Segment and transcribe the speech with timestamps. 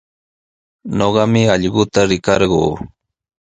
[0.97, 2.61] Ñuqami allquta rikarquu.